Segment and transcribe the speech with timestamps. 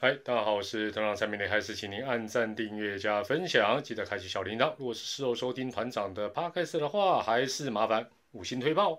[0.00, 4.72] 嗨，大家好，我是团长蔡明磊，还是请您按赞、订阅、加分享，记得开启小铃铛。
[4.78, 8.96] 如果是事后收听团长的 podcast 的话，还是麻烦五星推爆。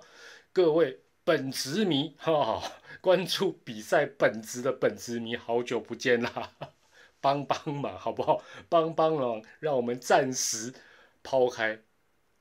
[0.51, 6.51] 各位本职迷，哈哈，关注比赛本职的本职迷，好久不见啦，
[7.21, 8.43] 帮帮忙好不好？
[8.67, 10.73] 帮帮忙，让我们暂时
[11.23, 11.79] 抛开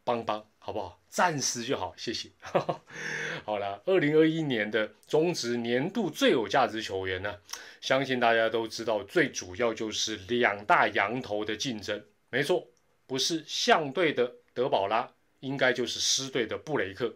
[0.03, 1.01] 帮帮，好不好？
[1.09, 2.29] 暂时就好，谢谢。
[3.43, 7.39] 好了，二零二一年的中职年度最有价值球员呢，
[7.81, 12.05] 相信大家都知道，最主要就是两大羊头的竞争。
[12.29, 12.69] 没错，
[13.07, 15.11] 不是象队的德保拉，
[15.41, 17.15] 应该就是狮队的布雷克。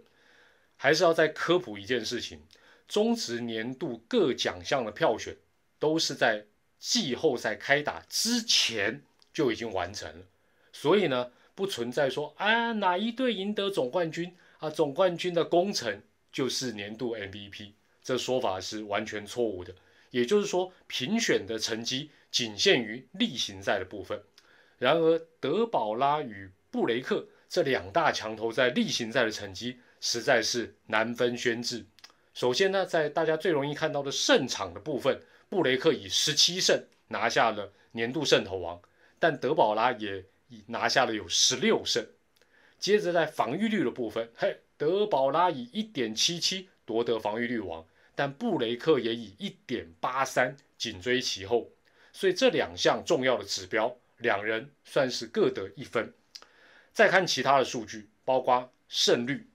[0.79, 2.41] 还是要再科普一件事情：
[2.89, 5.37] 中职年度各奖项的票选
[5.79, 6.47] 都是在
[6.79, 10.25] 季后赛开打之前就已经完成了，
[10.73, 11.31] 所以呢。
[11.55, 16.03] 不存在说啊哪一队赢得总冠军啊，总冠军的功臣
[16.33, 19.75] 就是年度 MVP，这说法是完全错误的。
[20.11, 24.23] 也就是说，评选的成绩仅限于例行赛的部分。
[24.79, 31.87] 然而，德保拉与布雷克这两大强头在例行赛的成绩实在是难分轩轾。
[32.35, 38.81] 首先呢，在大家最容易看到的胜场的部分，布雷克以十七胜拿下了年度胜投王，
[39.19, 40.25] 但德保拉也。
[40.67, 42.07] 拿下了有十六胜，
[42.79, 51.71] 接着在防御率的部分，嘿，德保拉以一点七七夺得防御率王，但布雷克也以一点八三紧追其后，
[52.13, 56.13] 所以这两项重要的指标，两人算是各得一分。
[56.93, 59.49] 再看其他的数据，包括胜率，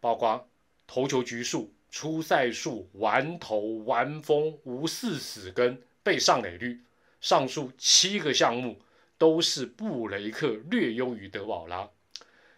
[0.00, 0.48] 包括
[0.86, 6.82] 投球局数、出赛数、完投、完封、无四死跟被上垒率，
[7.20, 8.82] 上述七个项目。
[9.22, 11.88] 都是布雷克略优于德保拉，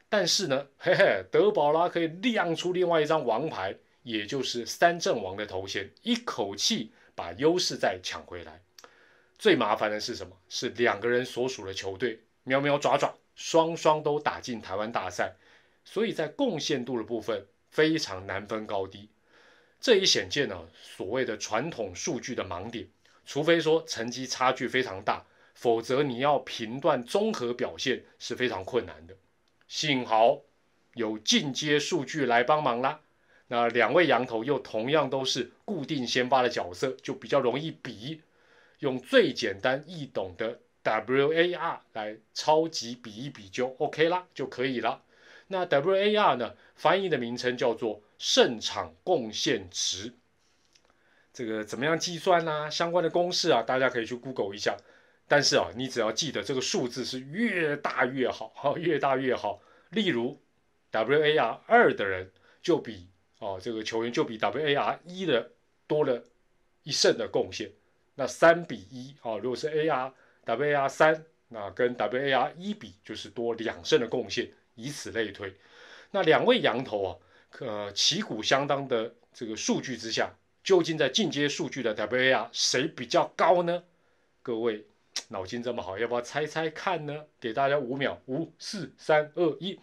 [0.08, 8.62] 但是呢，嘿嘿，德保拉可以亮出另外一张王牌，也就是三阵王的头衔，一口气把优势再抢回来。
[9.38, 10.34] 最麻烦的是什么？
[10.48, 15.36] 是两个人所属的球队喵喵爪爪，双双都打进台湾大赛，
[15.84, 19.10] 所以在贡献度的部分非常难分高低。
[19.82, 22.88] 这也显见了所谓的传统数据的盲点，
[23.26, 25.26] 除非说成绩差距非常大。
[25.54, 29.16] 否则，你要评断综合表现是非常困难的。
[29.66, 30.42] 幸好
[30.94, 33.00] 有进阶数据来帮忙啦。
[33.47, 38.20] 那两位羊头又同样都是固定先发的角色，就比较容易比。
[38.81, 45.03] 用最简单易懂的 WAR 来超级比一比就 OK 啦，就可以了。
[45.47, 50.12] 那 WAR 呢，翻译的名称叫做胜场贡献值。
[51.32, 52.71] 这个怎么样计算呢？
[52.71, 54.76] 相关的公式啊，大家可以去 Google 一下。
[55.26, 59.60] 但是啊，你只要记得这个数字是越大越好，哈，越大越好。
[59.90, 60.38] 例如
[60.92, 62.30] ，WAR 二的人
[62.62, 63.08] 就比
[63.38, 65.50] 哦，这个球员就比 WAR 一的
[65.86, 66.22] 多了
[66.82, 67.72] 一胜的贡献。
[68.16, 70.12] 那三比一啊，如果是 AR
[70.44, 75.54] WAR 三，那跟 WAR 一比就是多两胜的贡献，以此类推。
[76.10, 77.16] 那两位羊头啊，
[77.60, 83.82] 呃，旗鼓相当的这个数据之下，究竟在进阶数据的 WAR 谁比较高呢？
[84.42, 84.84] 各位。
[85.28, 87.25] 脑筋这么好，要不要猜猜看呢？
[87.41, 89.78] 给大家五秒，五、四、三、二、一，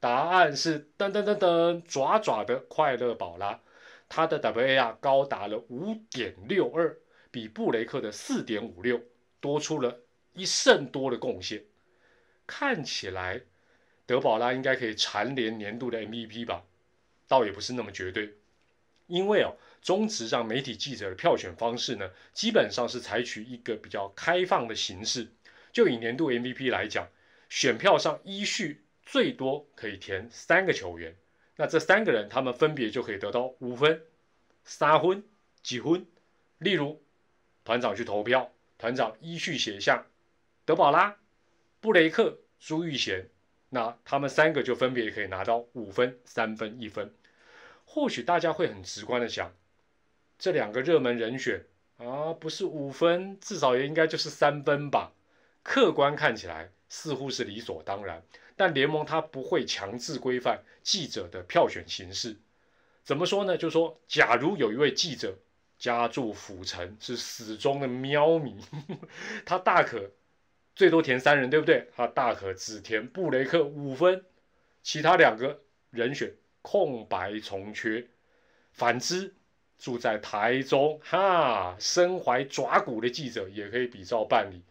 [0.00, 3.60] 答案是噔噔噔噔，爪爪的快乐宝拉，
[4.08, 6.98] 他的 WAR 高达了五点六二，
[7.30, 9.00] 比布雷克的四点五六
[9.40, 10.00] 多出了
[10.32, 11.64] 一胜多的贡献。
[12.46, 13.40] 看起来
[14.06, 16.64] 德宝拉应该可以蝉联年度的 MVP 吧？
[17.26, 18.34] 倒也不是那么绝对，
[19.06, 19.54] 因为哦。
[19.82, 25.28] 中职让媒体记者的票选方式呢，基本上是采取一个比较开放的形式。
[25.74, 27.06] 就以年度 MVP 来讲，
[27.50, 31.14] 选票上依序最多可以填三个球员，
[31.56, 34.00] 那这三个人他们分别就可以得到五分、
[34.64, 35.22] 三分、
[35.62, 36.06] 几分。
[36.56, 37.02] 例如，
[37.62, 40.06] 团长去投票，团长依序写下
[40.64, 41.14] 德保拉、
[41.82, 43.28] 布雷克、朱玉贤，
[43.68, 47.12] 那他们三个就分别可以拿到五分、三分、一分。
[47.84, 49.52] 或许大家会很直观的想。
[50.38, 51.64] 这两个热门人选
[51.96, 55.12] 啊，不是五分，至少也应该就是三分吧。
[55.62, 58.22] 客观看起来似乎是理所当然，
[58.56, 62.36] 但联盟它不会强制规范记者的票选形式。
[63.04, 63.56] 怎么说呢？
[63.56, 65.38] 就说假如有一位记者
[65.78, 68.56] 家住府城，是死忠的喵迷，
[69.46, 70.10] 他大可
[70.74, 71.88] 最多填三人，对不对？
[71.94, 74.24] 他大可只填布雷克五分，
[74.82, 76.34] 其他两个人选
[76.64, 78.04] 空白重缺。
[78.72, 79.32] 反之。
[79.76, 84.62] 住在台中哈，身怀爪骨的记者也可以比照办理。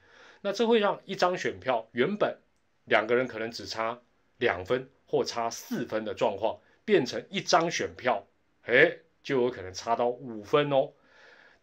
[0.41, 2.37] 那这会让一张选票原本
[2.85, 4.01] 两个人可能只差
[4.37, 8.25] 两分或差四分的状况，变成一张选票，
[8.63, 10.93] 哎，就有可能差到五分哦。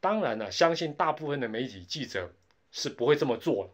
[0.00, 2.32] 当然了，相信大部分的媒体记者
[2.71, 3.71] 是不会这么做了。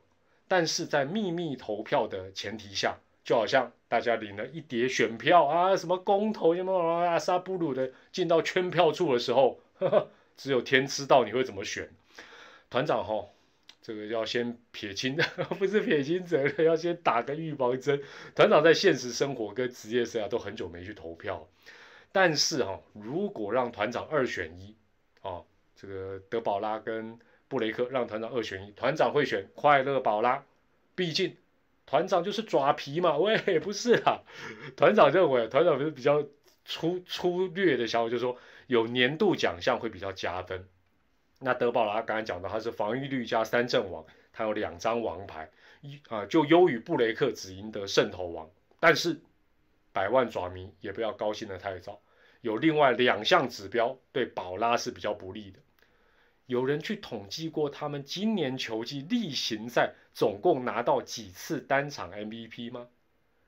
[0.46, 6.72] 但是在秘密投票的前提下，就好像大家领了一叠选票啊，什么公投什么
[7.04, 11.90] 阿萨布鲁的，进到圈票处的时候，呵 呵只有天知道你会怎么选。
[12.70, 13.26] 团长哈，
[13.82, 15.16] 这个要先撇清，
[15.58, 18.00] 不是撇清责任，要先打个预防针。
[18.36, 21.48] 团长在现实生活跟职业生涯都很久没去投票，
[22.12, 24.76] 但是哈，如果让团长二选一，
[25.22, 25.44] 哦，
[25.74, 27.18] 这个德保拉跟
[27.48, 30.44] 布雷克让团长二选一，团长会选快乐宝拉，
[30.94, 31.36] 毕竟
[31.86, 33.16] 团长就是爪皮嘛。
[33.18, 34.22] 喂，不是啊，
[34.76, 36.24] 团长认为团长不是比较
[36.64, 38.36] 粗粗略的想法，就是说
[38.66, 40.68] 有年度奖项会比较加分。
[41.38, 45.50] 那德保拉刚才讲到他是防御率加三阵王，他有两张王牌，
[45.80, 48.50] 一啊就优于布雷克只赢得圣头王。
[48.80, 49.20] 但是
[49.92, 52.00] 百万爪迷也不要高兴的太早，
[52.40, 55.58] 有另外两项指标对宝拉是比较不利的。
[56.46, 62.88] 有人去统计过，他们今年球季例行赛总共拿到几次单场 MVP 吗？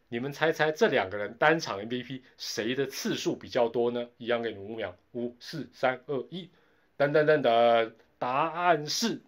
[0.08, 4.08] 你们猜猜这两个人单场 MVP 谁的次数比较多呢？
[4.16, 6.50] 一样给你五秒，五、四、三、二、一，
[6.96, 9.20] 噔噔噔噔，答案是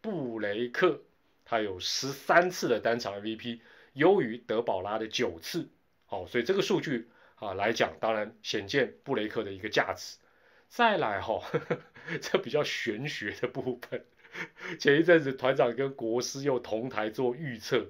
[0.00, 1.00] 布雷克，
[1.44, 3.60] 他有十三次的单场 MVP，
[3.94, 5.68] 优于德保拉的九次。
[6.06, 10.18] 好，所以这个数据啊来讲，当然显见布雷克的一个价值。
[10.74, 11.40] 再来哈，
[12.20, 14.04] 这比较玄学的部分。
[14.80, 17.86] 前一阵子团长跟国师又同台做预测，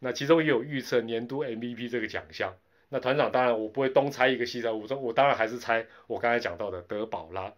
[0.00, 2.56] 那其中也有预测年度 MVP 这个奖项。
[2.88, 7.54] 那团长当然我不会东猜一个西猜，我说我当然还是猜我刚才讲到的德保拉。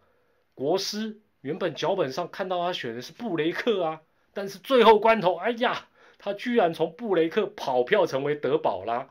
[0.54, 4.02] 国师原本脚本上看到他选的是布雷克啊，
[4.34, 5.88] 但是最后关头，哎呀，
[6.18, 9.08] 他居然从布雷克跑票成为德保拉。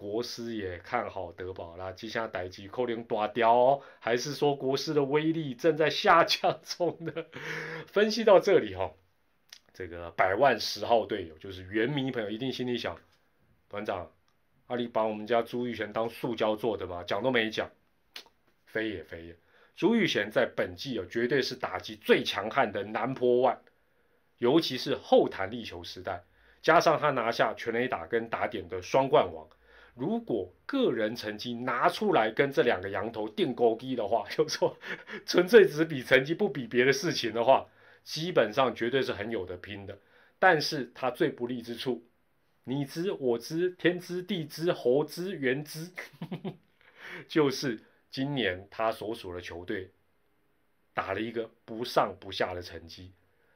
[0.00, 7.12] 国师也看好德保啦，接下来逮鸡扣零大雕哦，还是说国师的威力正在下降中呢？
[7.86, 8.90] 分析到这里哈，
[9.74, 12.96] 这个百万十号队友就是原迷朋友一定心里想，
[13.68, 14.10] 团长，
[14.68, 17.04] 阿里把我们家朱玉贤当塑胶做的吗？
[17.06, 17.70] 讲都没讲，
[18.64, 19.36] 飞也飞也。
[19.76, 23.60] 朱玉贤在本季哦，绝对是打击最强悍的南坡万，
[24.38, 26.24] 尤其是后弹力球时代，
[26.62, 29.46] 加上他拿下全垒打跟打点的双冠王。
[29.94, 34.76] 如果个人成绩拿出来跟这两个羊头定勾低的话， 就说
[35.26, 37.66] 纯粹只比成绩不比别的事情的话，
[38.04, 39.98] 基本上绝对是很有的拼的。
[40.38, 42.02] 但是他最不利之处，
[42.64, 45.90] 你知我知天知地知猴知猿知，
[47.28, 49.90] 就是今年他所属的球队
[50.94, 53.12] 打了一个不上不下的成绩。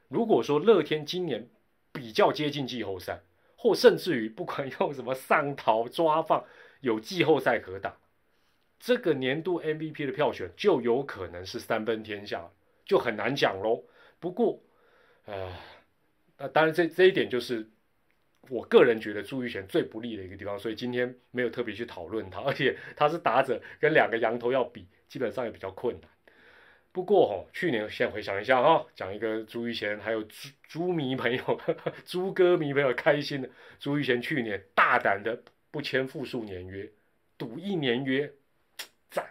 [0.09, 1.47] 如果说乐天今年
[1.91, 3.21] 比较接近季后赛。
[3.65, 6.45] 或甚至于不管用什么上逃抓放，
[6.81, 7.97] 有季后赛可打，
[8.79, 12.47] 这个年度 MVP 的票选就有可能是三分天下，
[12.85, 13.83] 就很难讲喽。
[14.19, 14.61] 不过，
[15.25, 15.51] 呃，
[16.37, 17.67] 那当然这这一点就是
[18.49, 26.11] 我个人觉得朱玉贤最不利的一个地方，所以今天没有特别去讨论他，而且他是打者跟两个羊头要比，基本上也比较困难。
[26.95, 31.61] 不过哈，去年先回想一下哈，讲一个朱玉贤，还有朱朱迷朋友、
[32.07, 33.49] 朱歌迷朋友开心的。
[33.81, 35.37] 朱玉贤去年大胆的
[35.71, 36.89] 不签复数年约，
[37.37, 38.31] 赌一年约，
[39.11, 39.27] 赞，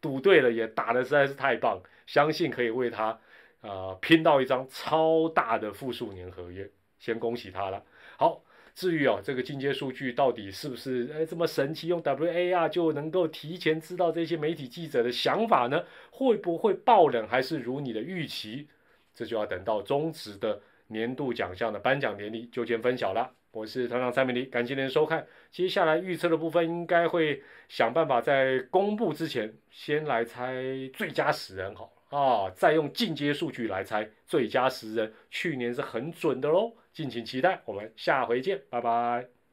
[0.00, 3.20] 赌对了也打的实在是太棒，相信可以为他
[3.60, 7.84] 啊拼到一张超大的复数年合约，先恭喜他了。
[8.16, 8.42] 好。
[8.74, 11.86] 至于哦，这个进阶数据到底是不是哎这么神奇？
[11.86, 15.84] 用 WAR 就能够提前知道这些媒体记者的想法呢？
[16.10, 17.26] 会不会爆冷？
[17.28, 18.66] 还是如你的预期？
[19.14, 23.30] 这就要等到中职的年度奖项的颁奖典礼就见分晓了。
[23.52, 25.24] 我是团长蔡明黎，感谢您的收看。
[25.52, 35.12] 接下来预测的部分应该会想办法在公布之前先来猜最佳十人好啊，再用进阶数据来猜最佳十人。
[35.30, 36.72] 去年是很准的喽。
[36.92, 39.43] 敬请期待，我们下回见，拜拜。